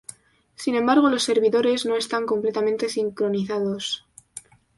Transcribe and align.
Sin 0.55 0.73
embargo, 0.73 1.11
los 1.11 1.21
servidores 1.21 1.85
no 1.85 1.95
están 1.95 2.25
completamente 2.25 2.89
sincronizados. 2.89 4.07